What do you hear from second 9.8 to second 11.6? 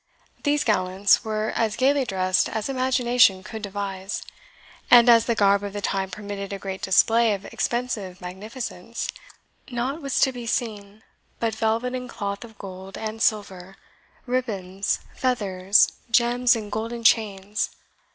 was to be seen but